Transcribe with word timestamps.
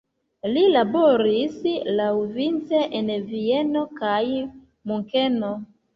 Li 0.53 0.61
laboris 0.75 1.59
laŭvice 1.99 2.81
en 3.01 3.13
Vieno 3.29 3.85
kaj 4.01 4.23
Munkeno. 4.93 5.55